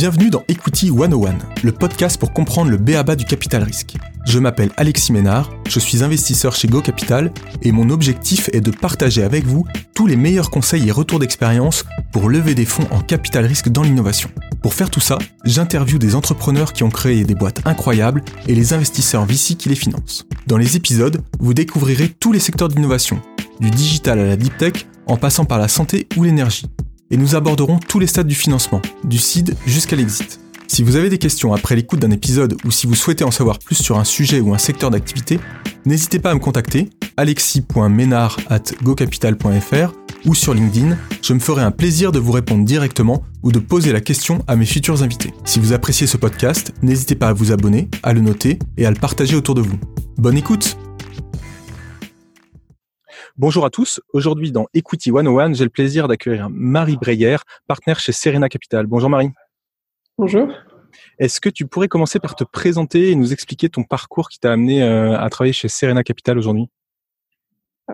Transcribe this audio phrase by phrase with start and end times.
[0.00, 3.96] Bienvenue dans Equity 101, le podcast pour comprendre le BABA du capital risque.
[4.24, 7.30] Je m'appelle Alexis Ménard, je suis investisseur chez Go Capital
[7.60, 11.84] et mon objectif est de partager avec vous tous les meilleurs conseils et retours d'expérience
[12.12, 14.30] pour lever des fonds en capital risque dans l'innovation.
[14.62, 18.72] Pour faire tout ça, j'interviewe des entrepreneurs qui ont créé des boîtes incroyables et les
[18.72, 20.24] investisseurs VC qui les financent.
[20.46, 23.20] Dans les épisodes, vous découvrirez tous les secteurs d'innovation,
[23.60, 26.70] du digital à la deep tech, en passant par la santé ou l'énergie
[27.10, 30.40] et nous aborderons tous les stades du financement, du seed jusqu'à l'exit.
[30.68, 33.58] Si vous avez des questions après l'écoute d'un épisode ou si vous souhaitez en savoir
[33.58, 35.40] plus sur un sujet ou un secteur d'activité,
[35.84, 39.92] n'hésitez pas à me contacter alexis.ménard.gocapital.fr
[40.26, 43.92] ou sur LinkedIn, je me ferai un plaisir de vous répondre directement ou de poser
[43.92, 45.32] la question à mes futurs invités.
[45.44, 48.90] Si vous appréciez ce podcast, n'hésitez pas à vous abonner, à le noter et à
[48.90, 49.78] le partager autour de vous.
[50.18, 50.76] Bonne écoute
[53.36, 54.00] Bonjour à tous.
[54.12, 58.86] Aujourd'hui, dans Equity 101, j'ai le plaisir d'accueillir Marie Breyer, partenaire chez Serena Capital.
[58.86, 59.30] Bonjour Marie.
[60.18, 60.48] Bonjour.
[61.18, 64.52] Est-ce que tu pourrais commencer par te présenter et nous expliquer ton parcours qui t'a
[64.52, 66.68] amené euh, à travailler chez Serena Capital aujourd'hui?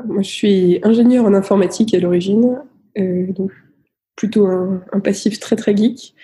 [0.06, 2.62] Moi, je suis ingénieur en informatique à l'origine,
[2.98, 3.50] euh, donc
[4.16, 6.14] plutôt un, un, passif très très geek.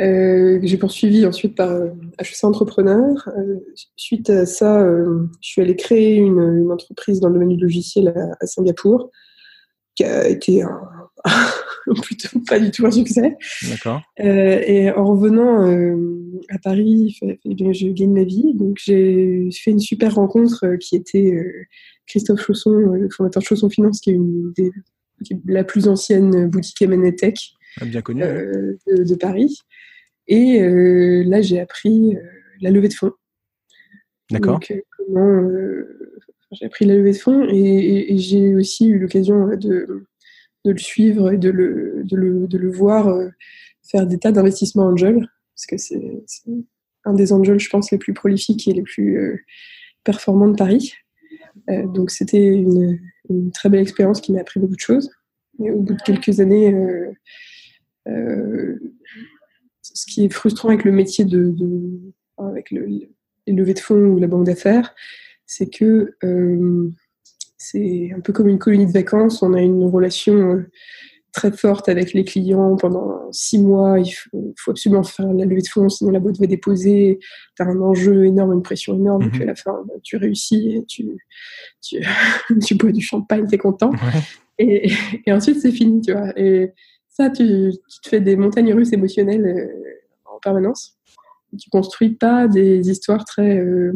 [0.00, 3.28] Euh, j'ai poursuivi ensuite par HEC euh, Entrepreneur.
[3.36, 3.60] Euh,
[3.94, 7.62] suite à ça, euh, je suis allée créer une, une, entreprise dans le domaine du
[7.62, 9.10] logiciel à, à Singapour,
[9.94, 10.80] qui a été un,
[12.02, 13.36] plutôt pas du tout un succès.
[13.68, 14.00] D'accord.
[14.18, 15.64] Et en revenant
[16.50, 18.54] à Paris, je gagne ma vie.
[18.54, 21.32] Donc j'ai fait une super rencontre qui était
[22.06, 24.72] Christophe Chausson, le fondateur de Chausson Finance, qui est une des
[25.46, 29.58] la plus ancienne boutique M&A Tech bien connue, euh, de, de, Paris.
[30.28, 32.20] Et euh, là, j'ai appris euh,
[32.60, 33.12] la levée de fonds.
[34.30, 34.60] D'accord.
[34.96, 35.40] comment
[36.52, 39.56] j'ai appris la levée de fonds et, et, et j'ai aussi eu l'occasion de,
[40.64, 43.16] de, le suivre et de le, de le, de le voir
[43.88, 46.22] faire des tas d'investissements angel, parce que c'est
[47.04, 49.46] un des angels, je pense, les plus prolifiques et les plus
[50.02, 50.94] performants de Paris.
[51.70, 52.98] Euh, donc c'était une,
[53.52, 55.10] très belle expérience qui m'a appris beaucoup de choses.
[55.58, 57.10] Au bout de quelques années, euh,
[58.08, 58.78] euh,
[59.82, 61.54] ce qui est frustrant avec le métier de,
[62.38, 62.86] avec le,
[63.46, 64.94] les de fonds ou la banque d'affaires,
[65.46, 66.14] c'est que
[67.56, 69.42] c'est un peu comme une colonie de vacances.
[69.42, 70.62] On a une relation
[71.32, 73.98] très forte avec les clients pendant six mois.
[74.00, 77.18] Il faut, faut, absolument faire la levée de fonds, sinon la boîte va déposer.
[77.56, 79.24] Tu as un enjeu énorme, une pression énorme.
[79.24, 79.28] Mm -hmm.
[79.28, 81.02] Et puis à la fin, bah, tu réussis, et tu,
[81.82, 82.00] tu,
[82.66, 83.90] tu bois du champagne, tu es content.
[83.90, 84.22] Ouais.
[84.58, 84.90] Et,
[85.26, 86.32] et, ensuite, c'est fini, tu vois.
[86.38, 86.72] Et
[87.08, 90.96] ça, tu, tu, te fais des montagnes russes émotionnelles euh, en permanence.
[91.58, 93.92] Tu construis pas des histoires très, euh,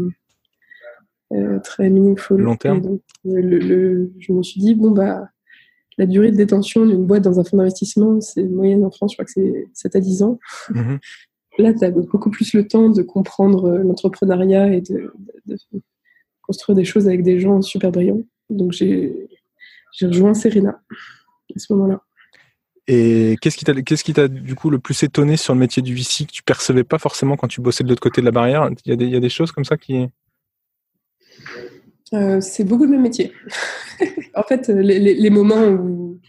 [1.32, 2.40] euh, très meaningful.
[2.40, 2.80] Long terme.
[2.80, 5.28] Donc, le, le, je me suis dit, bon, bah,
[6.00, 9.16] la durée de détention d'une boîte dans un fonds d'investissement, c'est moyenne en France, je
[9.16, 10.38] crois que c'est 7 à 10 ans.
[10.70, 10.98] -hmm.
[11.58, 15.12] Là, tu as beaucoup plus le temps de comprendre l'entrepreneuriat et de,
[15.46, 15.80] de, de,
[16.40, 18.22] construire des choses avec des gens super brillants.
[18.48, 19.28] Donc, j'ai
[20.00, 20.80] rejoint Serena
[21.54, 21.98] à ce moment-là.
[22.86, 26.32] Et qu'est-ce qui t'a du coup le plus étonné sur le métier du VC que
[26.38, 28.62] tu percevais pas forcément quand tu bossais de l'autre côté de la barrière?
[28.86, 29.94] Y il y a des choses comme ça qui
[32.14, 33.32] euh, c'est beaucoup le même métier.
[34.34, 36.20] en fait, les, les, les moments où,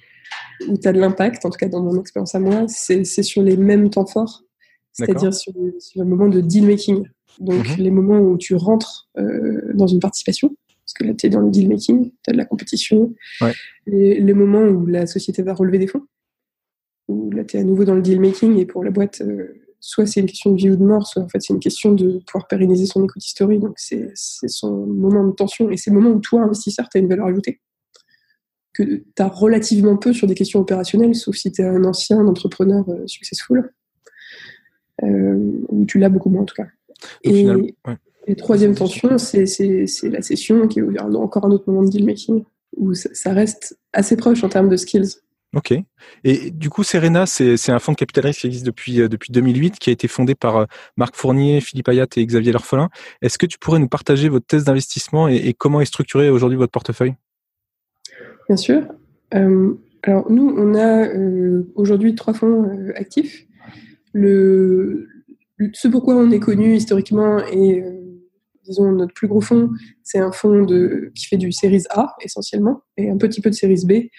[0.68, 3.42] où tu as de l'impact, en tout cas dans mon expérience à moi, c'est sur
[3.42, 4.44] les mêmes temps forts,
[4.92, 7.04] c'est-à-dire sur, sur, le moment de deal making.
[7.40, 7.82] Donc, mm -hmm.
[7.82, 10.50] les moments où tu rentres euh, dans une participation,
[10.84, 13.54] parce que là, tu es dans le deal making, tu as de la compétition, ouais.
[13.88, 16.06] les, les, moments où la société va relever des fonds,
[17.08, 19.48] où là, tu es à nouveau dans le deal making et pour la boîte, euh,
[19.82, 21.92] soit c'est une question de vie ou de mort, soit en fait c'est une question
[21.92, 23.60] de pouvoir pérenniser son écoute story.
[23.60, 27.02] Donc c'est son moment de tension et c'est le moment où toi, investisseur, tu as
[27.02, 27.60] une valeur ajoutée
[28.74, 32.26] que tu as relativement peu sur des questions opérationnelles, sauf si tu es un ancien
[32.26, 33.74] entrepreneur euh, successful,
[35.04, 36.68] euh, où tu l'as beaucoup moins en tout cas.
[37.24, 37.98] Et, final, ouais.
[38.28, 39.46] et troisième tension, c'est
[40.04, 42.44] la session qui est encore un autre moment de deal making,
[42.78, 45.18] où ça, ça reste assez proche en termes de skills.
[45.54, 45.74] Ok.
[46.24, 49.34] Et du coup, Serena, c'est un fonds de capital risque qui existe depuis, euh, depuis
[49.34, 50.66] 2008, qui a été fondé par euh,
[50.96, 52.90] Marc Fournier, Philippe Ayat et Xavier L'Orphelin.
[53.22, 56.72] Est-ce que tu pourrais nous partager votre thèse d'investissement et, comment est structuré aujourd'hui votre
[56.72, 57.16] portefeuille?
[58.48, 58.84] Bien sûr.
[59.34, 61.10] Euh, alors, nous, on a
[61.76, 63.46] aujourd'hui trois fonds actifs.
[64.14, 65.08] Le,
[65.74, 67.84] ce pourquoi on est connu historiquement et,
[68.66, 69.70] disons, notre plus gros fonds,
[70.02, 73.56] c'est un fonds de, qui fait du Series A essentiellement et un petit peu de
[73.56, 74.10] Series B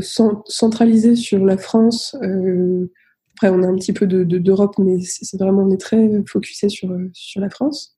[0.00, 2.16] centralisé sur la France.
[2.22, 2.90] Euh,
[3.34, 6.08] après, on a un petit peu d'Europe, de, de, mais c'est vraiment, on est très
[6.26, 7.96] focusé sur, sur la France.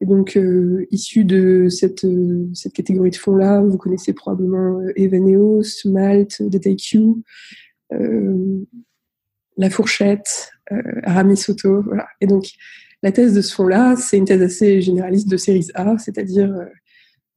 [0.00, 2.06] Et donc, euh, issu de cette,
[2.54, 7.22] cette catégorie de fonds-là, vous connaissez probablement Evaneos, Malte, DataIQ.
[7.92, 8.64] Euh,
[9.56, 10.52] La Fourchette,
[11.02, 12.06] Aramis Soto, voilà.
[12.20, 12.50] Et donc,
[13.02, 16.54] la thèse de ce fonds-là, c'est une thèse assez généraliste de série A, c'est-à-dire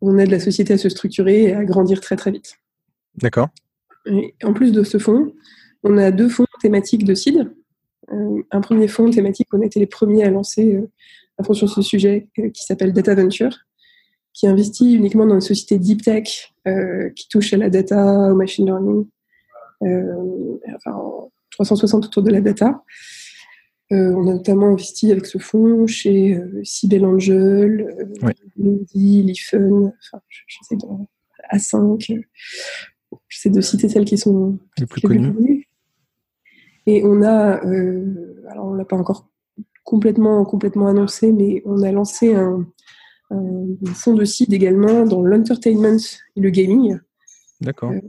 [0.02, 2.58] on aide la société à se structurer et à grandir très très vite.
[3.16, 3.50] D'accord.
[4.44, 5.34] En plus de ce fonds,
[5.84, 7.52] on a deux fonds thématiques de CID.
[8.52, 10.80] un premier fonds thématique, on a été les premiers à lancer
[11.38, 13.58] un fonds sur ce sujet qui s'appelle Data Venture,
[14.34, 18.36] qui investit uniquement dans les sociétés deep tech euh, qui touchent à la data, au
[18.36, 19.06] machine learning,
[19.84, 22.84] euh, enfin 360 autour de la data.
[23.92, 27.82] Euh, on a notamment investi avec ce fonds chez euh, Cybel Angel,
[28.24, 30.88] euh, Lindy, Lifen, enfin, j'essaie de,
[31.54, 32.24] A5.
[33.28, 35.68] J'essaie de citer celles qui sont les plus, connues.
[36.86, 37.62] Et on a,
[38.50, 39.30] alors on l'a pas encore
[39.84, 42.66] complètement, complètement annoncé, mais on a lancé un,
[43.32, 45.98] un fonds de site également dans l'entertainment
[46.36, 47.00] et le gaming.
[47.62, 47.92] D'accord.
[47.92, 48.02] Euh,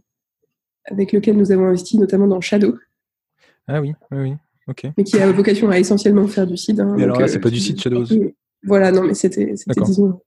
[0.86, 2.76] avec lequel nous avons investi notamment dans Shadow.
[3.66, 4.34] Ah oui, oui, oui.
[4.68, 4.86] ok.
[4.98, 6.78] Mais qui a vocation à essentiellement faire du site.
[6.80, 8.06] Hein, mais alors là, c'est pas du site Shadows.
[8.64, 9.54] Voilà, non, mais c'était,
[9.84, 10.20] disons,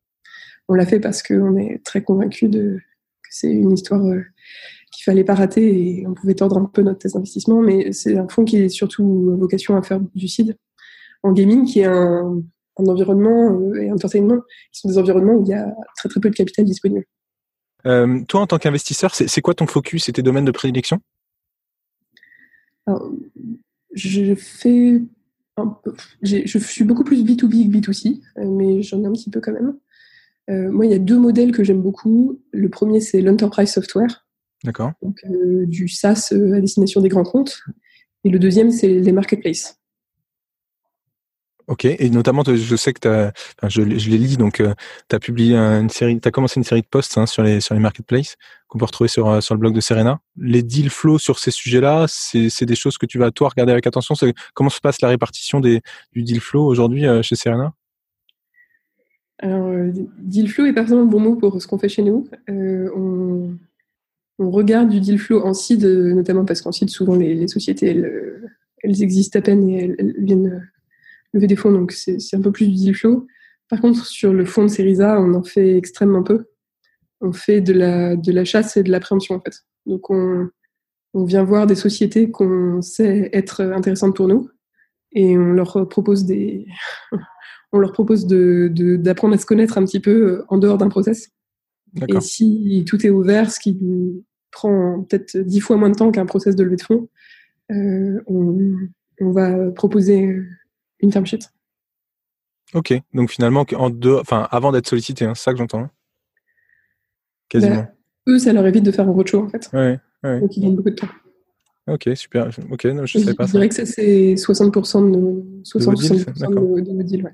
[0.67, 2.79] on l'a fait parce qu'on est très convaincu de
[3.27, 4.21] que c'est une histoire euh,
[4.91, 8.17] qu'il fallait pas rater et on pouvait tordre un peu notre thèse d'investissement, mais c'est
[8.17, 10.55] un fonds qui est surtout vocation à faire du site
[11.23, 12.41] en gaming, qui est un,
[12.79, 14.41] un environnement euh, et entertainment
[14.71, 17.05] qui sont des environnements où il y a très très peu de capital disponible.
[17.85, 20.09] Euh, toi, en tant qu'investisseur, c'est quoi ton focus?
[20.09, 20.99] Et tes domaines de prédilection?
[23.93, 25.01] Je fais
[26.21, 29.53] je suis beaucoup plus B2B que B2C, euh, mais j'en ai un petit peu quand
[29.53, 29.77] même.
[30.47, 32.41] Moi, il y a deux modèles que j'aime beaucoup.
[32.51, 34.25] Le premier, c'est l'enterprise software.
[34.63, 34.93] D'accord.
[35.01, 35.19] Donc,
[35.65, 37.59] du SaaS à destination des grands comptes.
[38.23, 39.77] Et le deuxième, c'est les marketplaces.
[41.67, 44.73] Ok, et notamment, je sais que as, enfin, je, je les lis, donc euh,
[45.09, 47.59] tu as publié une série, tu as commencé une série de posts hein, sur les
[47.59, 48.37] sur les marketplaces
[48.69, 50.21] qu'on peut retrouver sur euh, sur le blog de Serena.
[50.37, 53.85] Les deal flow sur ces sujets-là, c'est des choses que tu vas toi regarder avec
[53.85, 54.15] attention.
[54.53, 55.81] Comment se passe la répartition des
[56.13, 57.73] du deal flow aujourd'hui euh, chez Serena?
[59.39, 59.71] Alors,
[60.17, 62.27] deal flow est pas forcément le bon mot pour ce qu'on fait chez nous.
[62.47, 63.55] on,
[64.39, 67.87] on regarde du deal flow en seed, notamment parce qu'en seed, souvent les, les sociétés
[67.87, 68.51] elles,
[68.83, 70.69] elles, existent à peine et elles, viennent
[71.33, 73.27] lever des fonds, donc c'est un peu plus du deal flow.
[73.69, 76.45] Par contre, sur le fonds de Seriza, on en fait extrêmement peu.
[77.19, 79.65] On fait de la, de la chasse et de la préemption, en fait.
[79.85, 80.49] Donc, on,
[81.13, 84.49] on vient voir des sociétés qu'on sait être intéressantes pour nous
[85.11, 86.65] et on leur propose des.
[87.71, 90.77] on leur propose d'apprendre de, d'apprendre à se connaître un petit peu euh, en dehors
[90.77, 91.31] d'un process.
[92.07, 93.77] Et si tout est ouvert, ce qui
[94.51, 97.09] prend peut-être dix fois moins de temps qu'un process de levée de fonds,
[97.71, 98.75] euh, on,
[99.19, 100.39] on, va proposer
[100.99, 101.39] une term sheet.
[102.73, 105.83] Ok, donc finalement, en deux, enfin, avant d'être sollicité, hein, c'est ça que j'entends.
[105.83, 105.91] Hein?
[107.49, 107.75] Quasiment.
[107.75, 107.93] Bah,
[108.27, 109.69] eux, ça leur évite de faire un roadshow en fait.
[109.73, 110.41] Ouais, ouais.
[110.41, 111.07] Donc ils gagnent beaucoup de temps.
[111.87, 112.49] Ok, super.
[112.69, 113.45] Ok, non, je ne savais pas.
[113.45, 117.33] Je dirais que ça, c'est 60% de nos, 60 de nos deals.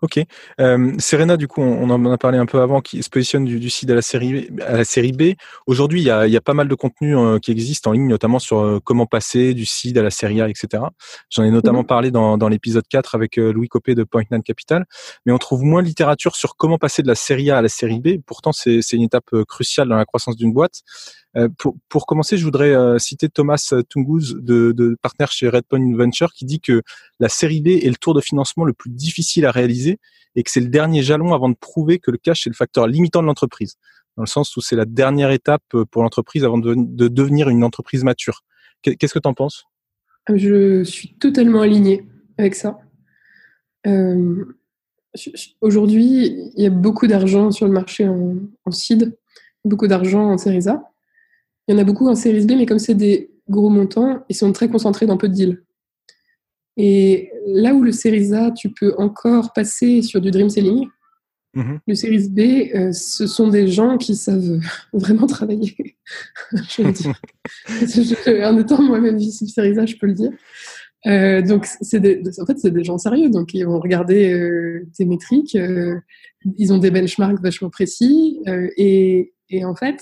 [0.00, 0.18] Ok.
[0.60, 3.60] Euh, Serena, du coup, on, en a parlé un peu avant, qui se positionne du,
[3.60, 5.34] du CID à la série, à la série B.
[5.66, 8.08] Aujourd'hui, il y a, y a, pas mal de contenus euh, qui existent en ligne,
[8.08, 10.84] notamment sur euh, comment passer du CID à la série A, etc.
[11.28, 11.86] J'en ai notamment mhm.
[11.86, 14.86] parlé dans, dans l'épisode 4 avec euh, Louis Copé de Point Nine Capital.
[15.26, 17.68] Mais on trouve moins de littérature sur comment passer de la série A à la
[17.68, 18.22] série B.
[18.24, 20.80] Pourtant, c'est une étape cruciale dans la croissance d'une boîte.
[21.36, 21.48] Euh,
[21.88, 26.44] pour, commencer, je voudrais euh, citer Thomas Tungus, de, de partenaire chez Redpoint Venture, qui
[26.44, 26.82] dit que
[27.20, 29.98] la série B est le tour de financement le plus difficile à réaliser
[30.34, 32.86] et que c'est le dernier jalon avant de prouver que le cash est le facteur
[32.86, 33.76] limitant de l'entreprise,
[34.16, 37.64] dans le sens où c'est la dernière étape pour l'entreprise avant de, de, devenir une
[37.64, 38.44] entreprise mature.
[38.82, 39.64] Qu'est-ce que tu en penses?
[40.28, 42.06] Je suis totalement aligné
[42.38, 42.78] avec ça.
[43.86, 44.44] Euh,
[45.60, 48.70] Aujourd'hui, il y a beaucoup d'argent sur le marché en, en
[49.64, 50.91] beaucoup d'argent en Series A.
[51.68, 54.36] Il y en a beaucoup en Series B, mais comme c'est des gros montants, ils
[54.36, 55.62] sont très concentrés dans peu de deals.
[56.76, 60.88] Et là où le Series A, tu peux encore passer sur du dream selling,
[61.54, 61.78] mm-hmm.
[61.86, 64.60] le Series B, euh, ce sont des gens qui savent
[64.92, 65.96] vraiment travailler.
[66.52, 67.08] je le dis.
[68.44, 70.32] en étant moi-même vice Series A, je peux le dire.
[71.06, 71.98] Euh, donc, c'est
[72.40, 73.28] en fait, c'est des gens sérieux.
[73.28, 75.58] Donc, ils vont regarder euh, tes métriques.
[76.58, 78.40] ils ont des benchmarks vachement précis.
[78.76, 80.00] Et, et, en fait,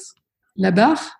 [0.56, 1.19] la barre,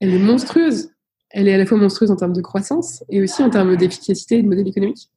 [0.00, 0.90] elle est monstrueuse.
[1.30, 4.38] Elle est à la fois monstrueuse en termes de croissance et aussi en termes d'efficacité
[4.38, 5.10] et de modèle économique.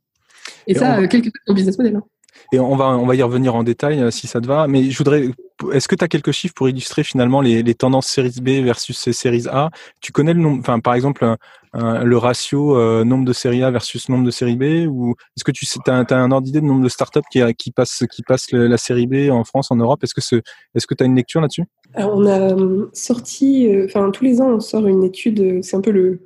[0.67, 1.97] Et, ça, quel que soit ton business model.
[1.97, 2.03] Hein.
[2.51, 4.67] Et on va, on va y revenir en détail euh, si ça te va.
[4.67, 5.29] Mais je voudrais,
[5.71, 8.97] est-ce que tu as quelques chiffres pour illustrer finalement les, les tendances séries B versus
[8.97, 9.69] ces séries A?
[10.01, 11.35] Tu connais le nombre, enfin par exemple
[11.75, 14.87] le ratio euh, nombre de séries A versus nombre de séries B?
[14.89, 17.71] Ou est-ce que tu as, as, un ordre d'idée de nombre de startups qui, qui
[17.71, 20.03] passent qui passent la série B en France, en Europe?
[20.03, 20.41] Est-ce que
[20.73, 21.65] est-ce que tu as une lecture là-dessus?
[21.95, 25.91] On a euh, sorti, enfin tous les ans on sort une étude, c'est un peu
[25.91, 26.21] le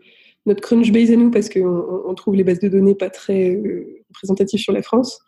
[0.45, 3.61] notre Crunchbase à nous parce qu'on on trouve les bases de données pas très
[4.09, 5.21] représentatives sur la France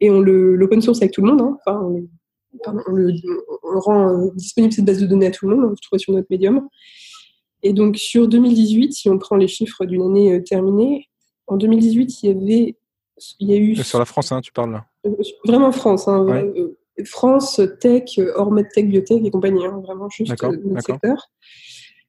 [0.00, 1.40] et on l'open source avec tout le monde.
[1.40, 1.56] Hein.
[1.64, 1.80] Enfin,
[2.66, 3.12] on, le,
[3.62, 5.66] on, rend disponible cette base de données à tout le monde.
[5.66, 6.68] On le trouve sur notre médium.
[7.62, 11.08] Et donc sur 2018, si on prend les chiffres d'une année terminée,
[11.46, 12.76] en 2018, il y avait,
[13.38, 14.86] il y a eu sur la France, hein, tu parles là.
[15.44, 16.08] Vraiment France.
[16.08, 16.44] Hein,
[17.04, 21.30] France, tech, hors medtech, biotech et compagnie, hein, vraiment juste notre secteur.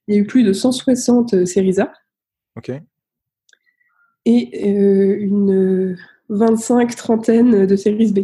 [0.07, 1.91] Il y a eu plus de 160 euh, séries A.
[2.55, 2.71] Ok.
[4.25, 5.97] Et euh, une
[6.29, 8.19] 25 trentaine de séries B.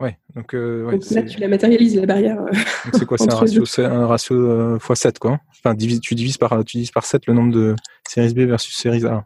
[0.00, 2.44] Ouais, donc, euh, là, tu la matérialises, la barrière.
[2.92, 5.38] c'est quoi C'est un ratio, un ratio x7, quoi.
[5.50, 7.76] Enfin, tu, divises par, tu divises par 7 le nombre de
[8.08, 9.24] séries B versus séries A.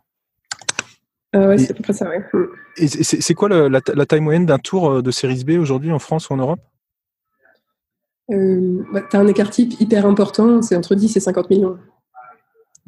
[1.34, 2.22] Ouais, c'est à peu près ça, ouais.
[2.78, 6.34] Et c'est quoi la, taille moyenne d'un tour de séries B aujourd'hui en France ou
[6.34, 6.60] en Europe?
[8.30, 11.78] Euh, bah, Tu as un écart type hyper important, c'est entre 10 et 50 millions.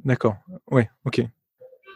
[0.04, 0.37] D'accord,
[0.71, 1.23] ouais, ok.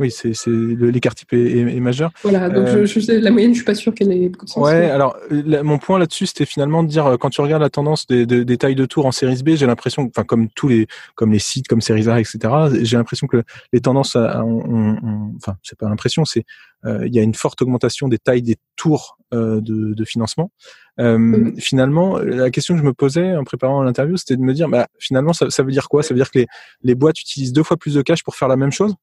[0.01, 2.11] Oui, c'est l'écart type est, majeur.
[2.23, 4.51] Voilà, donc je, je, sais, la moyenne, je suis pas sûr qu'elle ait beaucoup de
[4.51, 4.65] sens.
[4.65, 8.07] Ouais, alors mon point là-dessus, c'était finalement de dire euh, quand tu regardes la tendance
[8.07, 11.33] des, des, tailles de tours en séries B, j'ai l'impression, enfin comme tous les, comme
[11.33, 12.39] les sites, comme séries A, etc.
[12.83, 16.45] J'ai l'impression que les tendances, enfin c'est pas l'impression, c'est
[16.85, 20.51] euh, il y a une forte augmentation des tailles des tours euh, de, de, financement.
[20.99, 21.61] Mm-hmm.
[21.61, 24.89] Finalement, la question que je me posais en préparant l'interview, c'était de me dire, bah,
[24.99, 26.03] finalement, ça, ça veut dire quoi?
[26.03, 26.47] Ça veut dire que les,
[26.83, 28.95] les boîtes utilisent deux fois plus de cash pour faire la même chose?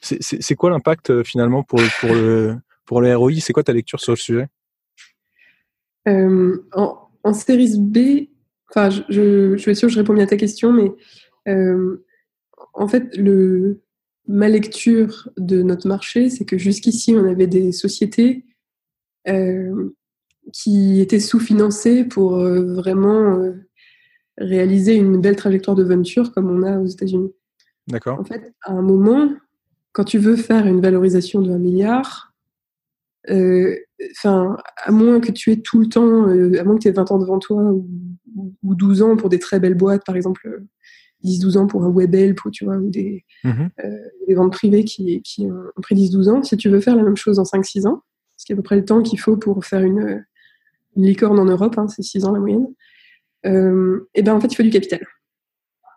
[0.00, 4.00] C'est quoi l'impact euh, finalement pour, pour, le, pour le ROI C'est quoi ta lecture
[4.00, 4.48] sur le sujet?
[6.08, 8.28] Euh, en, en série B,
[8.70, 10.92] enfin, je, je, suis sûr que je réponds bien à ta question, mais
[11.48, 12.04] euh,
[12.74, 13.82] en fait, le,
[14.28, 18.44] ma lecture de notre marché, c'est que jusqu'ici, on avait des sociétés
[20.52, 23.52] qui étaient sous-financées pour vraiment
[24.38, 27.32] réaliser une belle trajectoire de venture comme on a aux États-Unis.
[27.88, 28.20] D'accord.
[28.20, 29.30] En fait, à un moment,
[29.96, 32.34] quand tu veux faire une valorisation de 1 milliard,
[33.30, 33.74] euh,
[34.10, 36.92] enfin, à moins que tu aies tout le temps, euh, à moins que tu aies
[36.92, 37.88] 20 ans devant toi ou,
[38.62, 40.62] 12 ans pour des très belles boîtes, par exemple
[41.24, 43.70] 10-12 ans pour un WebHelp ou, tu vois, ou des, mhm.
[43.82, 43.96] euh,
[44.28, 47.16] des ventes privées qui, qui ont pris 10-12 ans, si tu veux faire la même
[47.16, 48.02] chose en 5-6 ans,
[48.36, 50.26] ce qui est à peu près le temps qu'il faut pour faire une,
[50.94, 52.66] licorne en Europe, hein, c'est 6 ans la moyenne,
[53.44, 55.00] et ben en fait il faut du capital.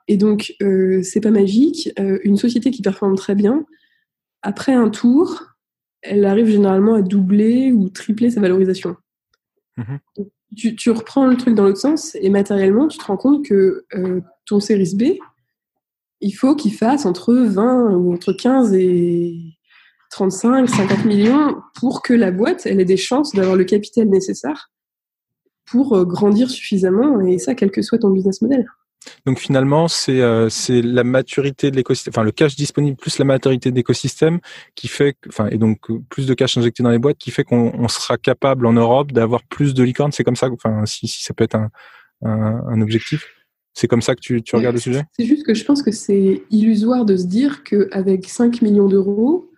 [0.07, 0.55] Et donc,
[1.03, 1.89] c'est pas magique.
[2.23, 3.65] une société qui performe très bien,
[4.41, 5.43] après un tour,
[6.01, 8.95] elle arrive généralement à doubler ou tripler sa valorisation.
[9.77, 9.99] Mhm.
[10.55, 14.19] Tu, reprends le truc dans l'autre sens et matériellement, tu te rends compte que euh,
[14.45, 15.19] ton Series B,
[16.21, 19.35] il faut qu'il fasse entre 20 ou entre 15 et
[20.09, 24.71] 35, 50 millions pour que la boîte elle ait des chances d'avoir le capital nécessaire
[25.65, 28.67] pour euh, grandir suffisamment et ça, quel que soit ton business model.
[29.25, 33.25] Donc finalement, c'est euh, c'est la maturité de l'écosystème, enfin le cash disponible plus la
[33.25, 34.39] maturité de l'écosystème
[34.75, 35.79] qui fait, enfin et donc
[36.09, 39.43] plus de cash injecté dans les boîtes qui fait qu'on sera capable en Europe d'avoir
[39.43, 40.11] plus de licornes.
[40.11, 41.69] C'est comme ça, enfin si, si ça peut être un,
[42.23, 43.27] un, objectif.
[43.73, 45.03] C'est comme ça que tu, tu regardes le sujet?
[45.13, 49.49] C'est juste que je pense que c'est illusoire de se dire qu'avec 5 millions d'euros,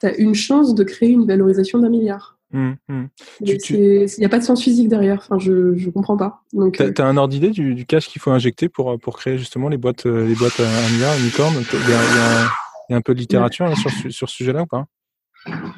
[0.00, 2.38] tu as une chance de créer une valorisation d'un milliard.
[2.52, 3.04] Mmh, mmh.
[3.40, 5.18] Il n'y a pas de sens physique derrière.
[5.18, 6.42] Enfin, je ne comprends pas.
[6.72, 9.38] Tu as, euh, un ordre d'idée du, du, cash qu'il faut injecter pour, pour créer
[9.38, 11.54] justement les boîtes, euh, les boîtes à milliard, unicorn?
[11.72, 14.86] Il y, a, un peu de littérature sur, sur ce sujet-là ou pas?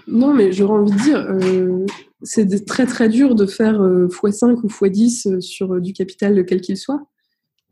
[0.07, 1.87] Non, mais j'aurais envie de dire, euh,
[2.23, 7.07] c'est très très dur de faire x5 ou x10 sur du capital quel qu'il soit.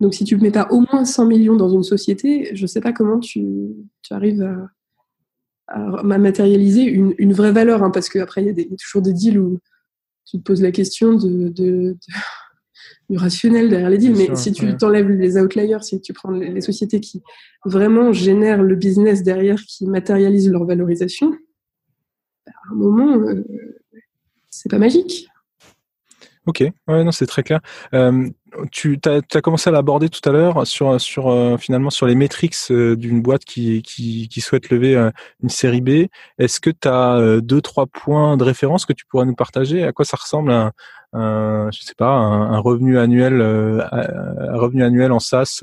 [0.01, 2.67] Donc si tu ne mets pas au moins 100 millions dans une société, je ne
[2.67, 3.45] sais pas comment tu,
[4.03, 4.57] tu arrives à,
[5.69, 9.39] à matérialiser une, une vraie valeur, hein, parce qu'après, il y, a toujours des deals
[9.39, 9.61] où
[10.27, 11.97] tu te poses la question de, de,
[13.11, 14.17] du rationnel derrière les deals.
[14.17, 17.23] Mais si tu t'enlèves les outliers, si tu prends les, sociétés qui
[17.65, 21.31] vraiment génèrent le business derrière, qui matérialisent leur valorisation,
[22.47, 23.45] bah, à un moment, euh,
[24.51, 25.29] c'est pas magique.
[26.47, 27.61] Ok, ouais, non, c'est très clair.
[27.95, 28.29] Euh,
[28.71, 32.55] tu as, commencé à l'aborder tout à l'heure sur, sur euh, finalement sur les métriques
[32.71, 35.11] euh, d'une boîte qui, qui, qui, souhaite lever euh,
[35.43, 36.09] une série B.
[36.39, 39.85] Est-ce que tu as deux trois points de référence que tu pourrais nous partager?
[39.85, 40.73] À quoi ça ressemble un,
[41.15, 45.63] un je sais pas un, revenu annuel un revenu annuel en SaaS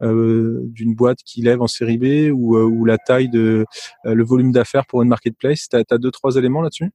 [0.00, 3.66] d'une boîte qui lève en série B ou, ou la taille de
[4.04, 5.68] le volume d'affaires pour une marketplace?
[5.68, 6.90] Tu as, deux trois éléments là-dessus?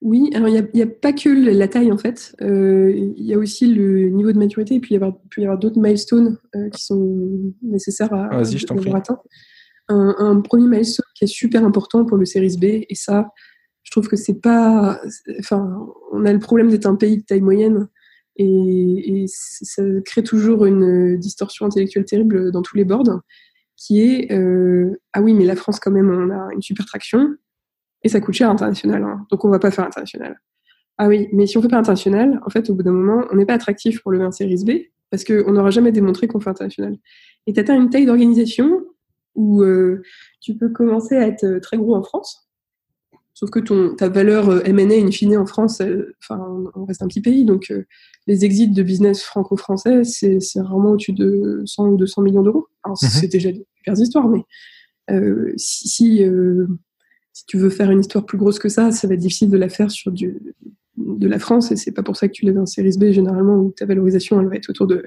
[0.00, 3.38] Oui, alors il n'y a, pas que la taille en fait, euh, il y a
[3.38, 6.84] aussi le niveau de maturité et puis il peut y avoir d'autres milestones euh, qui
[6.84, 9.18] sont nécessaires à, avoir atteint.
[9.88, 13.30] Un, un, premier milestone qui est super important pour le Series B et ça,
[13.82, 15.00] je trouve que c'est pas,
[15.40, 17.88] enfin, on a le problème d'être un pays de taille moyenne
[18.36, 23.20] et, et, ça crée toujours une distorsion intellectuelle terrible dans tous les boards.
[23.76, 24.28] qui est
[25.12, 27.34] ah oui, mais la France quand même, on a une super traction
[28.02, 30.40] et ça coûte cher international, hein, donc on va pas faire international.
[30.98, 33.36] Ah oui, mais si on fait pas international, en fait, au bout d'un moment, on
[33.36, 34.70] n'est pas attractif pour le 20 Series B
[35.10, 36.96] parce qu'on n'aura jamais démontré qu'on fait international.
[37.46, 38.84] Et tu atteins une taille d'organisation
[39.36, 39.62] où
[40.40, 42.48] tu peux commencer à être très gros en France,
[43.38, 45.80] Sauf que ton, ta valeur euh, M&A in fine en France,
[46.20, 47.86] enfin, on reste un petit pays, donc euh,
[48.26, 52.66] les exits de business franco-français, c'est vraiment au-dessus de 100 ou 200 millions d'euros.
[52.82, 53.08] Alors mhm.
[53.08, 54.42] c'est déjà des super histoires, mais
[55.12, 56.24] euh, si, si,
[57.38, 59.56] si, tu veux faire une histoire plus grosse que ça, ça va être difficile de
[59.56, 60.36] la faire sur du,
[60.96, 63.56] de la France, et c'est pas pour ça que tu lèves un Series B généralement
[63.56, 65.04] où ta valorisation elle va être autour de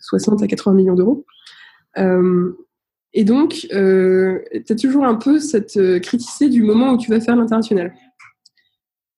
[0.00, 1.24] 60 à 80 millions d'euros.
[3.14, 7.10] Et donc, euh, tu as toujours un peu cette euh, criticité du moment où tu
[7.10, 7.92] vas faire l'international.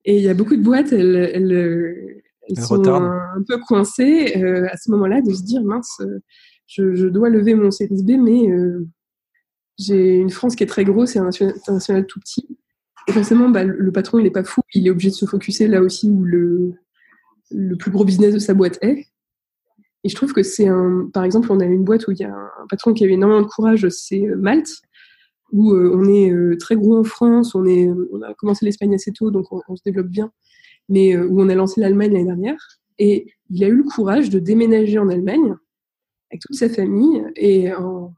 [0.04, 4.66] Et il y a beaucoup de boîtes, elles, elles, elles sont un, peu coincées euh,
[4.70, 6.20] à ce moment-là de se dire mince, euh,
[6.66, 8.86] je, je, dois lever mon Series B, mais euh,
[9.78, 12.46] j'ai une France qui est très grosse et un international tout petit.
[13.06, 15.68] Et forcément, bah, le patron, il n'est pas fou, il est obligé de se focuser
[15.68, 16.74] là aussi où le,
[17.78, 19.06] plus gros business de sa boîte est.
[20.04, 21.08] Et je trouve que c'est un.
[21.12, 23.42] Par exemple, on a une boîte où il y a un patron qui avait énormément
[23.42, 24.82] de courage, c'est euh, Malte,
[25.50, 29.12] où euh, on est euh, très gros en France, on, on a commencé l'Espagne assez
[29.12, 30.30] tôt, donc on, se développe bien,
[30.88, 32.80] mais où on a lancé l'Allemagne l'année dernière.
[32.98, 35.54] Et il a eu le courage de déménager en Allemagne
[36.30, 38.14] avec toute sa famille et en,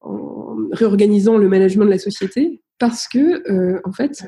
[0.00, 3.42] en réorganisant le management de la société parce que,
[3.86, 4.24] en fait,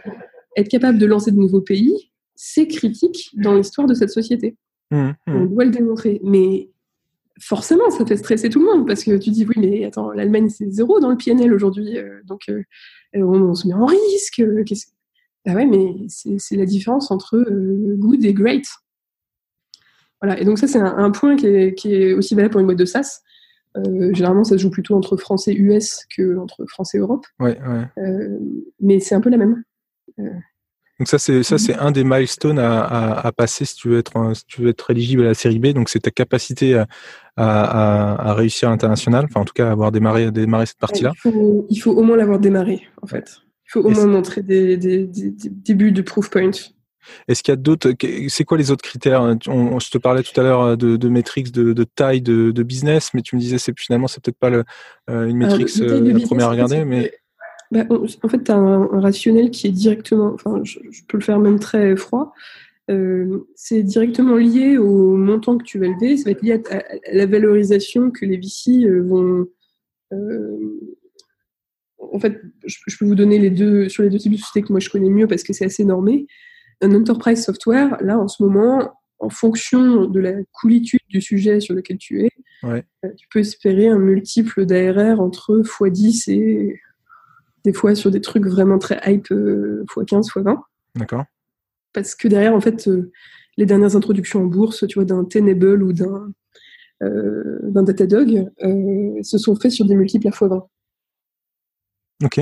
[0.56, 4.56] être capable de lancer de nouveaux pays, c'est critique dans l'histoire de cette société.
[4.90, 5.14] Mmh, mmh.
[5.26, 6.20] On doit le démontrer.
[6.24, 6.70] Mais
[7.40, 10.48] forcément, ça fait stresser tout le monde parce que tu dis oui, mais attends, l'Allemagne
[10.48, 12.62] c'est zéro dans le PNL aujourd'hui, euh, donc euh,
[13.16, 14.42] euh, on, se met en risque.
[14.66, 14.86] Qu'est-ce...
[15.46, 17.42] Ah ouais, mais c'est, la différence entre
[17.96, 18.66] good et great.
[20.20, 22.84] Voilà, et donc ça c'est un, point qui est, aussi valable pour une boîte de
[22.84, 23.22] SaaS.
[24.12, 27.26] Généralement, ça se joue plutôt entre France et US que entre France et Europe.
[27.38, 28.28] Ouais, ouais.
[28.80, 29.62] mais c'est un peu la même.
[30.98, 33.98] Donc ça c'est ça c'est un des milestones à, à, à, passer si tu veux
[33.98, 35.68] être si tu veux être éligible à la série B.
[35.68, 36.86] Donc c'est ta capacité à,
[37.36, 41.12] à, à réussir à l'international, enfin en tout cas avoir démarré démarré cette partie-là.
[41.14, 43.38] Il faut, il faut au moins l'avoir démarré en fait.
[43.66, 46.50] Il faut au moins montrer des, des, des, débuts de proof point.
[47.28, 47.92] Est-ce qu'il y a d'autres
[48.28, 51.52] C'est quoi les autres critères on, Je te parlais tout à l'heure de, de métriques
[51.52, 54.50] de, de taille de, de, business, mais tu me disais c'est finalement c'est peut-être pas
[54.50, 54.64] le,
[55.08, 57.12] euh, une métrique euh, la première à regarder, mais
[57.70, 61.38] bah, en fait, tu as un, rationnel qui est directement, enfin, je, peux le faire
[61.38, 62.32] même très froid,
[62.90, 66.82] euh, c'est directement lié au montant que tu vas lever, ça va être lié à,
[67.12, 69.46] la valorisation que les VC euh, vont.
[70.12, 70.80] Euh,
[71.98, 74.72] en fait, je, peux vous donner les deux, sur les deux types de sociétés que
[74.72, 76.26] moi je connais mieux parce que c'est assez normé.
[76.82, 81.74] Un enterprise software, là en ce moment, en fonction de la coolitude du sujet sur
[81.74, 82.30] lequel tu es,
[83.16, 86.80] tu peux espérer un multiple d'ARR entre x10 et
[87.64, 90.58] des fois sur des trucs vraiment très hype, x15, x20.
[90.94, 91.24] D'accord.
[91.92, 93.10] Parce que derrière, en fait, euh,
[93.56, 96.32] les dernières introductions en bourse, tu vois, d'un Tenable ou d'un
[97.02, 100.66] euh, d'un Datadog, euh, se sont faits sur des multiples à x20.
[102.24, 102.40] Ok.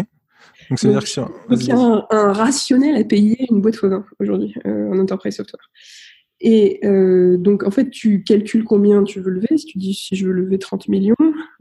[0.70, 4.04] Donc, ça veut dire que il y a un, rationnel à payer une boîte x20
[4.20, 5.70] aujourd'hui en enterprise software.
[6.40, 6.80] Et
[7.38, 9.56] donc, en fait, tu calcules combien tu veux lever.
[9.56, 11.16] Si tu dis si je veux lever 30 millions,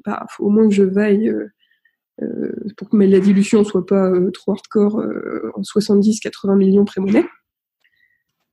[0.06, 1.34] bah, faut au moins que je vaille
[2.24, 7.26] euh, pour que la dilution soit pas euh, trop hardcore euh, en 70-80 millions pré-monnaie.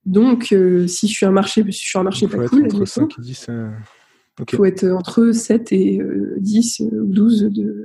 [0.04, 0.54] Donc,
[0.86, 3.22] si je suis un marché, si je suis un marché pas cool, entre 5 et
[3.22, 5.98] 10, il faut être entre 7 et
[6.36, 7.84] 10 ou 12 de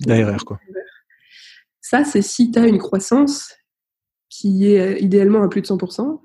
[0.00, 0.44] d'ARR.
[0.44, 0.60] Quoi.
[1.88, 3.54] Ça, c'est si tu as une croissance
[4.28, 6.20] qui est idéalement à plus de 100%.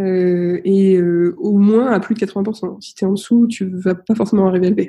[0.00, 2.80] Euh, et au moins à plus de 80%.
[2.80, 4.86] Si tu es en dessous, tu vas pas forcément arriver à le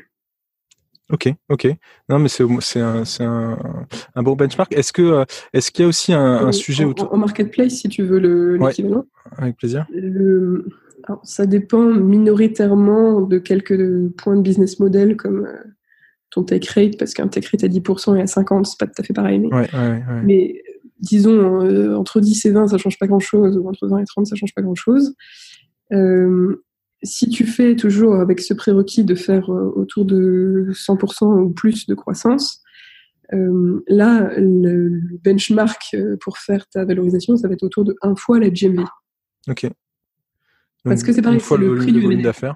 [1.11, 1.67] Ok, ok.
[2.09, 4.73] Non, mais c'est c'est un, un, un, bon benchmark.
[4.73, 7.73] Est-ce que euh, est-ce qu'il y a aussi un, un sujet en, autour en marketplace,
[7.73, 9.05] si tu veux le l'équivalent
[9.37, 9.85] Avec plaisir.
[9.91, 10.67] Le,
[11.03, 15.63] alors, ça dépend minoritairement de quelques points de business model comme euh,
[16.31, 19.01] ton take rate, parce qu'un take rate à 10% et à 50, c'est pas tout
[19.01, 19.39] à fait pareil.
[19.39, 20.61] Mais, ouais, ouais, mais
[20.99, 24.27] disons euh, entre 10 et 20, ça change pas grand-chose, ou entre 20 et 30,
[24.27, 25.15] ça change pas grand-chose.
[25.91, 26.63] Euh,
[27.03, 31.87] si tu fais toujours avec ce prérequis de faire euh, autour de 100% ou plus
[31.87, 32.61] de croissance,
[33.33, 38.15] euh, là, le, benchmark euh, pour faire ta valorisation, ça va être autour de un
[38.15, 38.83] fois la GMV.
[39.47, 39.69] Ok.
[40.83, 42.55] Parce que c'est pareil, c'est le, prix du volume d'affaires.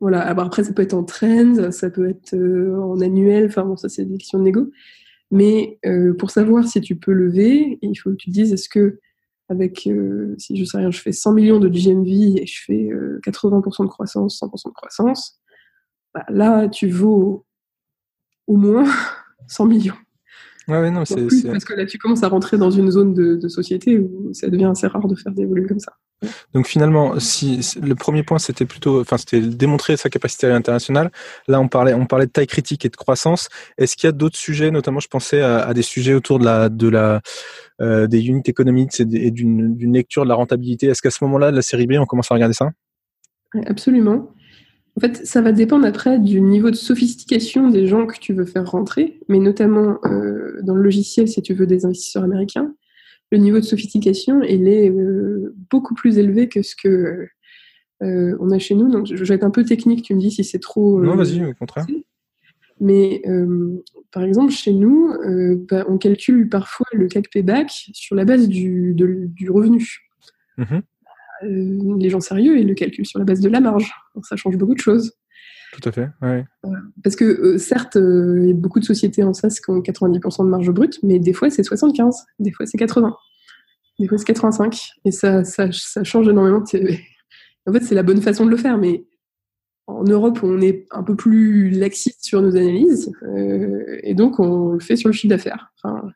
[0.00, 0.20] Voilà.
[0.20, 3.46] Alors après, ça peut être en trend, ça peut être en annuel.
[3.46, 4.70] Enfin bon, ça c'est des questions de négo.
[5.30, 5.78] Mais
[6.18, 9.00] pour savoir si tu peux lever, il faut que tu te dises est-ce que
[9.48, 12.88] avec, euh, si je sais rien, je fais 100 millions de GMV et je fais
[13.24, 15.40] 80% euh, de croissance, 100% de croissance,
[16.14, 17.46] bah, là, tu vaux
[18.46, 18.84] au moins
[19.48, 19.94] 100 millions.
[20.68, 23.98] Ouais, non, c'est, Parce que là, tu commences à rentrer dans une zone de, société
[23.98, 25.92] où ça devient assez rare de faire des volumes comme ça.
[26.54, 31.10] Donc finalement, si le premier point c'était plutôt, enfin c'était démontrer sa capacité à l'international.
[31.46, 33.48] Là, on parlait, on parlait de taille critique et de croissance.
[33.76, 36.68] Est-ce qu'il y a d'autres sujets, notamment, je pensais à, des sujets autour de la,
[36.68, 37.20] de la,
[37.80, 40.86] euh, des unit economics et d'une lecture de la rentabilité?
[40.86, 42.70] Est-ce qu'à ce moment-là, de la série B, on commence à regarder ça?
[43.66, 44.34] Absolument.
[44.96, 48.46] En fait, ça va dépendre après du niveau de sophistication des gens que tu veux
[48.46, 52.74] faire rentrer, mais notamment euh, dans le logiciel si tu veux des investisseurs américains.
[53.30, 57.28] Le niveau de sophistication, il est euh, beaucoup plus élevé que ce que
[58.02, 58.90] euh, on a chez nous.
[58.90, 60.02] Donc, je vais être un peu technique.
[60.02, 61.02] Tu me dis si c'est trop.
[61.02, 61.86] non, vas-y, au contraire.
[62.80, 63.22] Mais
[64.12, 65.12] par exemple, chez nous,
[65.68, 70.08] bah, on calcule parfois le CAC payback sur la base du, du revenu.
[70.56, 70.80] Mmh
[71.44, 73.92] euh, les gens sérieux, ils le calculent sur la base de la marge.
[74.22, 75.12] ça change beaucoup de choses.
[75.72, 76.44] Tout à fait, ouais.
[77.02, 79.80] Parce que euh, certes, euh, il y a beaucoup de sociétés en SaaS qui ont
[79.80, 83.14] 90% de marge brute, mais des fois c'est 75, des fois c'est 80,
[83.98, 84.90] des fois c'est 85.
[85.04, 86.62] Et ça, ça, ça change énormément.
[87.68, 89.06] En fait, c'est la bonne façon de le faire, mais
[89.88, 93.10] en Europe, on est un peu plus laxiste sur nos analyses,
[94.04, 95.72] et donc on le fait sur le chiffre d'affaires.
[95.82, 96.08] Enfin,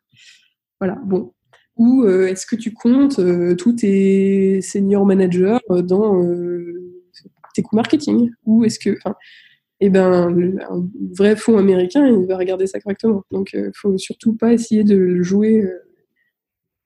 [0.78, 1.32] voilà, bon,
[1.80, 6.22] ou euh, est-ce que tu comptes euh, tous tes senior managers euh, dans
[7.54, 8.30] tes coûts marketing?
[8.44, 8.98] Ou est-ce que,
[9.80, 10.28] eh ben,
[10.68, 13.24] un vrai fonds américain, il va regarder ça correctement.
[13.30, 15.66] Donc, il faut surtout pas essayer de le jouer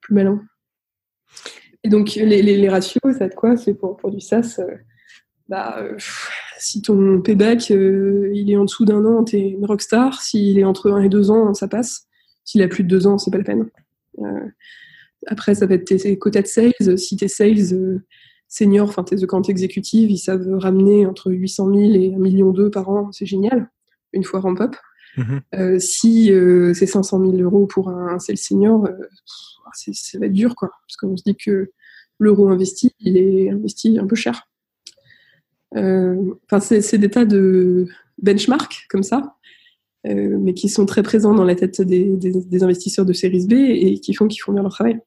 [0.01, 0.45] plus malin.
[1.83, 3.57] Et donc, les, ratios, ça de quoi?
[3.57, 4.61] C'est pour, du SaaS.
[5.49, 5.89] bah,
[6.59, 10.23] si ton payback il est en dessous d'un an, tu es une rockstar.
[10.23, 12.07] S'il est entre un et deux ans, ça passe.
[12.45, 13.69] S'il a plus de deux ans, c'est pas la peine.
[15.27, 16.99] Après, ça va être tes quotas de sales.
[16.99, 18.01] Si tes sales euh,
[18.49, 22.71] seniors, enfin tes accounts exécutives, ils savent ramener entre 800 000 et 1 million d'euros
[22.71, 23.71] par an, c'est génial,
[24.13, 24.77] une fois ramp-up.
[25.17, 25.41] Mhm.
[25.55, 28.89] Euh, si euh, c'est 500 000 euros pour un, sales senior,
[29.73, 30.71] ça va être dur, quoi.
[30.87, 31.71] Parce qu'on se dit que
[32.19, 34.49] l'euro investi, il est investi un peu cher.
[35.77, 39.35] Enfin, c'est des tas de benchmarks comme ça
[40.05, 43.99] mais qui sont très présents dans la tête des, des, investisseurs de séries B et
[44.01, 45.01] qui font qu'ils font bien leur travail.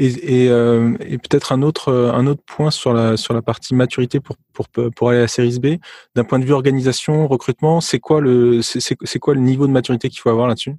[0.00, 4.36] Euh, et, peut-être un autre, un autre point sur la, sur la partie maturité pour,
[4.52, 5.76] pour, pour aller à la série B.
[6.14, 10.08] D'un point de vue organisation, recrutement, c'est quoi, le, c'est, quoi le niveau de maturité
[10.08, 10.74] qu'il faut avoir là-dessus?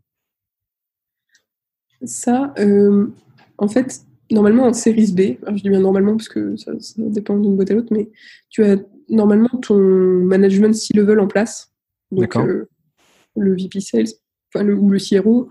[2.04, 3.08] Ça, euh,
[3.58, 7.56] en fait, normalement en série B, je dis bien normalement parce que ça, dépend d'une
[7.56, 8.10] boîte à l'autre, mais
[8.50, 8.78] tu as
[9.10, 11.72] normalement ton management C-level en place.
[12.12, 12.68] Donc, euh,
[13.36, 14.08] le VP Sales
[14.54, 15.50] enfin, le, ou le CRO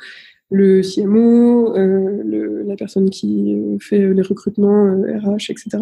[0.51, 5.79] le CMO, euh, la personne qui euh, fait les recrutements RH, euh, etc.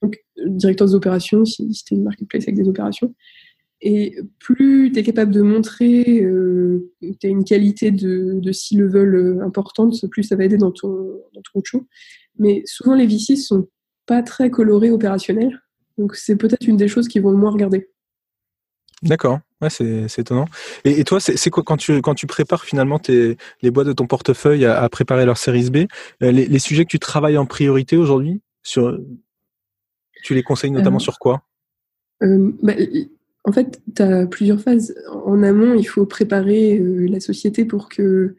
[0.00, 3.14] donc, directeur des opérations, si c'était une marketplace avec des opérations.
[3.82, 9.40] Et plus tu es capable de montrer que tu as une qualité de, de C-level
[9.42, 11.86] importante, plus ça va aider dans ton, dans ton show.
[12.38, 13.68] Mais souvent, les VC sont
[14.04, 15.62] pas très colorés opérationnels.
[15.96, 17.88] Donc, c'est peut-être une des choses qu'ils vont le moins regarder.
[19.02, 19.40] D'accord.
[19.60, 20.46] Ouais, c'est, étonnant.
[20.84, 24.06] Et, toi, c'est, quoi quand tu quand tu prépares finalement tes, les boîtes de ton
[24.06, 25.86] portefeuille à, préparer leur série B,
[26.22, 28.98] euh, les, sujets que tu travailles en priorité aujourd'hui, sur,
[30.24, 31.42] tu les conseilles notamment euh, sur quoi?
[32.22, 32.72] euh, bah,
[33.44, 34.94] En fait, tu as plusieurs phases.
[35.26, 38.36] En amont, il faut préparer la société pour que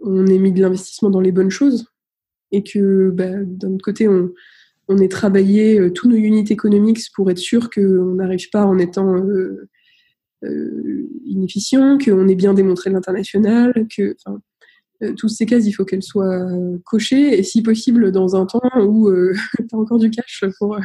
[0.00, 1.92] on ait mis de l'investissement dans les bonnes choses
[2.50, 4.32] et que bah, d'un autre côté, on,
[4.88, 9.14] on ait travaillé tous nos unités économiques pour être sûr qu'on n'arrive pas en étant
[10.44, 14.16] euh, inefficient, qu'on ait bien démontré l'international, que
[15.02, 16.48] euh, toutes ces cases, il faut qu'elles soient
[16.84, 20.78] cochées, et si possible dans un temps où euh, tu as encore du cash pour.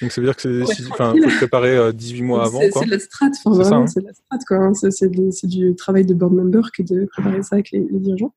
[0.00, 0.94] Donc ça veut dire que c'est, faut
[1.36, 2.60] préparer 18 mois avant.
[2.60, 3.86] C'est, de la strat, hein.
[3.86, 4.56] c'est la strat, quoi.
[4.58, 4.72] Hein.
[4.74, 8.34] C'est, du travail de board member que de préparer ça avec les, dirigeants.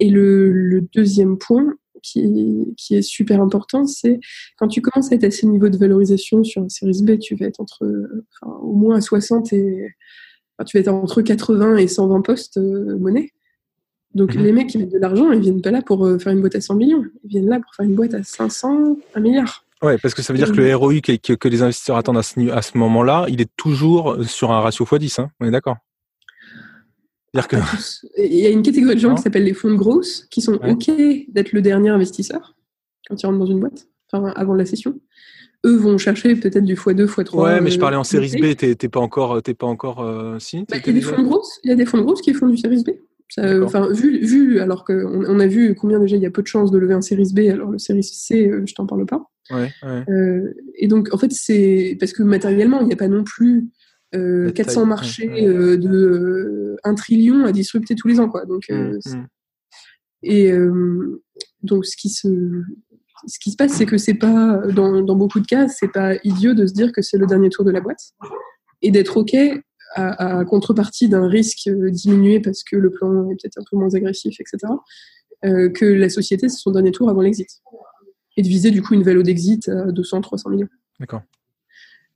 [0.00, 4.20] Et le, le, deuxième point, qui, qui, est super important, c'est
[4.58, 7.34] quand tu commences à être à ces niveaux de valorisation sur un Series B, tu
[7.34, 7.84] vas être entre
[8.42, 9.94] au moins à 60 et
[10.66, 13.30] tu vas être entre 80 et 120 postes euh, monnaie.
[14.14, 14.42] Donc mhm.
[14.42, 16.54] les mecs qui mettent de l'argent, ils viennent pas là pour euh, faire une boîte
[16.54, 19.64] à 100 millions, ils viennent là pour faire une boîte à 500, 1 milliard.
[19.82, 22.22] Ouais, parce que ça veut dire que le ROI que, que, les investisseurs attendent à
[22.22, 25.76] ce, à ce moment-là, il est toujours sur un ratio x10, hein on est d'accord?
[27.42, 27.56] Que...
[28.18, 30.54] Il y a une catégorie de gens qui s'appellent les fonds de growth, qui sont
[30.54, 30.90] OK
[31.28, 32.54] d'être le dernier investisseur
[33.08, 34.98] quand ils rentrent dans une boîte, enfin, avant la session.
[35.66, 37.36] Eux vont chercher peut-être du x2, x3.
[37.36, 40.64] Ouais, mais je parlais en série B, t'es pas encore, t'es pas encore, euh, si.
[40.68, 42.20] Bah, il y a des fonds de growth, il y a des fonds de growth
[42.20, 42.90] qui font du série B.
[43.38, 46.46] Enfin, vu, vu, alors qu'on on a vu combien déjà il y a peu de
[46.46, 49.28] chances de lever un série B, alors le série C, euh, je t'en parle pas.
[49.50, 50.04] Ouais, ouais.
[50.08, 53.66] Euh, et donc, en fait, c'est parce que matériellement, il n'y a pas non plus
[54.54, 58.28] 400 marchés de 1 trillion à disrupter tous les ans.
[58.28, 58.44] Quoi.
[58.46, 59.26] Donc, mmh, mmh.
[60.22, 60.52] Et
[61.62, 62.28] donc, ce qui se,
[63.26, 66.14] ce qui se passe, c'est que c'est pas, dans, dans, beaucoup de cas, c'est pas
[66.24, 68.12] idiot de se dire que c'est le dernier tour de la boîte
[68.82, 69.36] et d'être OK
[69.94, 74.40] à, contrepartie d'un risque diminué parce que le plan est peut-être un peu moins agressif,
[74.40, 74.72] etc.,
[75.44, 77.48] euh, que la société, c'est son dernier tour avant l'exit.
[78.36, 80.68] Et de viser du coup une valeur d'exit à 200, 300 millions.
[80.98, 81.22] D'accord.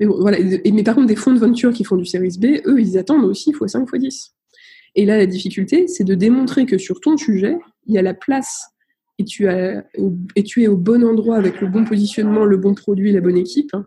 [0.00, 0.38] Mais, voilà.
[0.40, 3.24] Mais par contre, des fonds de venture qui font du Series B, eux, ils attendent
[3.24, 4.30] aussi x5, x10.
[4.94, 8.14] Et là, la difficulté, c'est de démontrer que sur ton sujet, il y a la
[8.14, 8.72] place
[9.18, 13.36] et tu, es au bon endroit avec le bon positionnement, le bon produit, la bonne
[13.36, 13.86] équipe hein,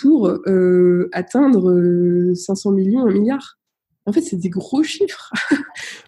[0.00, 3.59] pour euh, atteindre 500 euh, millions, un milliard.
[4.06, 5.30] En fait, c'est des gros chiffres.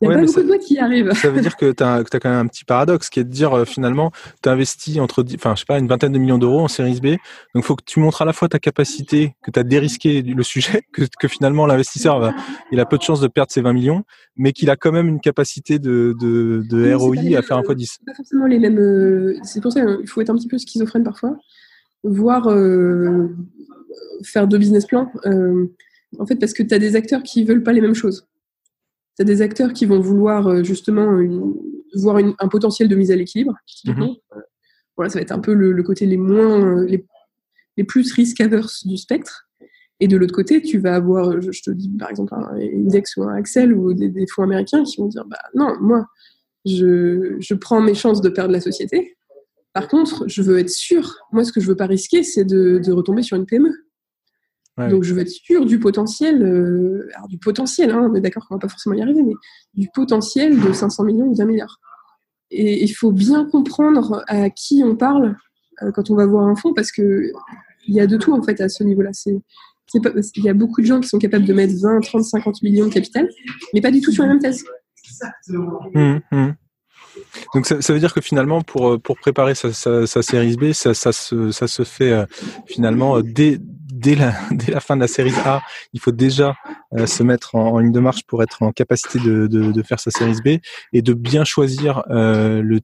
[0.00, 1.12] Il n'y a pas beaucoup de boîtes qui y arrivent.
[1.12, 3.52] Ça veut dire que tu as, quand même un petit paradoxe qui est de dire
[3.52, 4.11] euh, finalement,
[4.42, 7.07] tu investis entre enfin, je sais pas, une vingtaine de millions d'euros en série B.
[7.07, 7.18] Donc,
[7.57, 10.42] il faut que tu montres à la fois ta capacité, que tu as dérisqué le
[10.42, 12.33] sujet, que, que finalement l'investisseur
[12.70, 14.05] il a peu de chances de perdre ses 20 millions,
[14.37, 17.74] mais qu'il a quand même une capacité de, de, de ROI à faire un fois
[17.74, 17.98] 10.
[18.07, 18.78] Pas forcément les mêmes.
[18.78, 21.37] Euh, c'est pour ça qu'il hein, faut être un petit peu schizophrène parfois,
[22.05, 23.28] voire euh,
[24.24, 25.12] faire deux business plans.
[26.18, 28.27] En fait, parce que tu as des acteurs qui veulent pas les mêmes choses.
[29.16, 31.18] Tu as des acteurs qui vont vouloir euh, justement
[31.94, 33.55] voir un potentiel de mise à l'équilibre.
[33.85, 34.03] Mhm.
[34.03, 34.40] Euh,
[34.96, 38.87] voilà, ça va être un peu le, côté les moins, euh, les, plus risk averse
[38.87, 39.48] du spectre.
[40.01, 43.22] Et de l'autre côté, tu vas avoir, je, te dis par exemple un index ou
[43.22, 46.07] un Excel ou des, fonds américains qui vont dire bah non, moi,
[46.64, 49.16] je, je, prends mes chances de perdre la société.
[49.72, 51.16] Par contre, je veux être sûr.
[51.33, 53.72] Moi, ce que je veux pas risquer, c'est de, de retomber sur une PME.
[54.78, 58.48] Donc je veux être sûr du potentiel, euh, alors du potentiel, hein, on est d'accord
[58.48, 59.35] qu'on va pas forcément y arriver, mais
[59.74, 61.78] du potentiel de 500 millions ou d'un milliard.
[62.50, 65.37] Et il faut bien comprendre à qui on parle
[65.82, 67.30] euh, quand on va voir un fonds, parce que
[67.87, 69.11] il y a de tout en fait à ce niveau-là.
[69.12, 69.37] C'est,
[69.94, 72.87] il y a beaucoup de gens qui sont capables de mettre 20, 30, 50 millions
[72.87, 73.28] de capital,
[73.74, 74.64] mais pas du tout sur la même thèse.
[75.94, 76.54] Mmh, mmh.
[77.54, 80.72] Donc ça, ça, veut dire que finalement, pour, pour préparer sa, sa, sa série B,
[80.72, 82.24] ça, ça, se, ça se fait euh,
[82.66, 83.58] finalement dès,
[84.51, 85.62] dès la, fin de la série A,
[85.93, 86.55] il faut déjà
[86.95, 90.35] euh, se mettre en, ligne de marche pour être en capacité de, faire sa série
[90.45, 90.61] B
[90.93, 92.81] et de bien choisir euh, le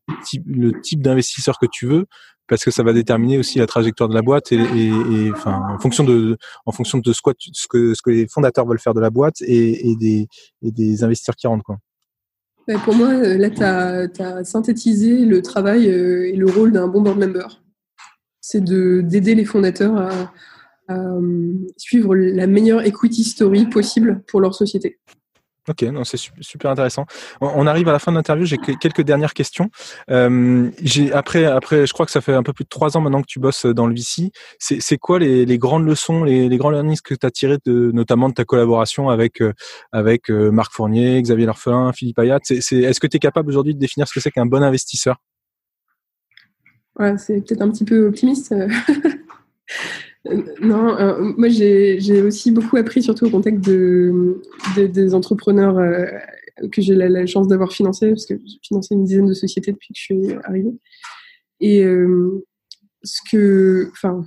[0.82, 2.06] type, d'investisseur que tu veux
[2.46, 6.38] parce que ça va déterminer aussi la trajectoire de la boîte et, en fonction de
[6.64, 9.96] en ce, que les fondateurs veulent faire de la boîte et,
[10.62, 11.76] des investisseurs qui rentrent.
[12.84, 13.62] Pour moi, euh, là, tu
[14.22, 17.62] as, synthétisé le travail et le rôle d'un bon board member.
[18.40, 20.10] C'est d'aider les fondateurs à,
[21.76, 24.98] suivre la meilleure equity story possible pour leur société.
[25.68, 27.04] Ok, non, c'est super intéressant.
[27.40, 28.46] On arrive à la fin de l'interview.
[28.46, 29.70] J'ai quelques dernières questions.
[30.10, 30.70] Euh,
[31.12, 33.26] après, après, je crois que ça fait un peu plus de trois ans maintenant que
[33.26, 34.30] tu bosses dans le VC.
[34.58, 37.90] C'est quoi les, les, grandes leçons, les, les grands learnings que tu as tirés de,
[37.92, 39.52] notamment de ta collaboration avec euh,
[39.92, 42.40] avec euh, Marc Fournier, Xavier Larfelin, Philippe Ayat?
[42.48, 45.16] Est-ce que tu es capable aujourd'hui de définir ce que c'est qu'un bon investisseur?
[46.98, 48.54] Ouais, C'est peut-être un petit peu optimiste.
[50.60, 54.40] Non, euh, moi j'ai aussi beaucoup appris, surtout au contexte de,
[54.76, 56.06] des entrepreneurs euh,
[56.72, 59.94] que j'ai la, chance d'avoir financé, parce que j'ai financé une dizaine de sociétés depuis
[59.94, 60.74] que je suis arrivée.
[61.60, 62.44] Et euh,
[63.02, 64.26] ce que, enfin,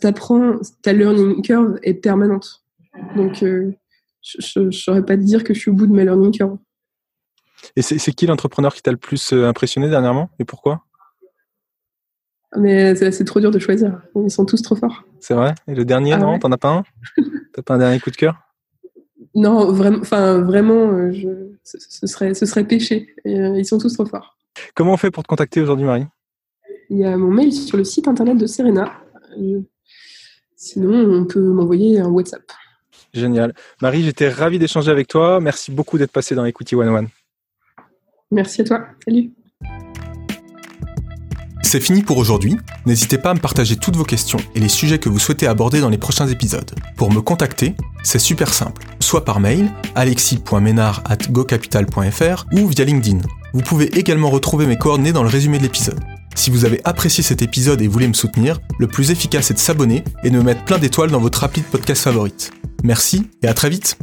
[0.00, 2.64] t'apprends, ta learning curve est permanente.
[3.14, 6.32] Donc, je ne saurais pas te dire que je suis au bout de ma learning
[6.32, 6.58] curve.
[7.74, 10.86] Et c'est qui l'entrepreneur qui t'a le plus impressionné dernièrement et pourquoi?
[12.58, 14.00] Mais c'est trop dur de choisir.
[14.16, 15.04] Ils sont tous trop forts.
[15.20, 15.54] C'est vrai?
[15.68, 16.38] Et le dernier, ah non?
[16.38, 16.84] T'en as pas un?
[17.52, 18.36] T'as pas un dernier coup de cœur?
[19.34, 21.28] Non, vraiment, enfin, vraiment euh, je,
[21.62, 23.14] ce, serait, ce serait péché.
[23.26, 24.34] Euh, ils sont tous trop forts.
[24.74, 26.06] Comment on fait pour te contacter aujourd'hui, Marie?
[26.88, 28.92] Il y a mon mail sur le site internet de Serena.
[29.38, 29.60] Euh,
[30.56, 32.50] sinon, on peut m'envoyer un WhatsApp.
[33.12, 33.54] Génial.
[33.82, 35.38] Marie, j'étais ravi d'échanger avec toi.
[35.40, 37.08] Merci beaucoup d'être passé dans Equity One One.
[38.30, 38.86] Merci à toi.
[39.04, 39.32] Salut.
[41.66, 42.56] C'est fini pour aujourd'hui.
[42.86, 45.80] N'hésitez pas à me partager toutes vos questions et les sujets que vous souhaitez aborder
[45.80, 46.70] dans les prochains épisodes.
[46.94, 47.74] Pour me contacter,
[48.04, 48.86] c'est super simple.
[49.00, 53.18] Soit par mail, alexis.ménard.gocapital.fr ou via LinkedIn.
[53.52, 55.98] Vous pouvez également retrouver mes coordonnées dans le résumé de l'épisode.
[56.36, 59.58] Si vous avez apprécié cet épisode et voulez me soutenir, le plus efficace est de
[59.58, 62.52] s'abonner et de me mettre plein d'étoiles dans votre appli podcast favorite.
[62.84, 63.98] Merci et à très vite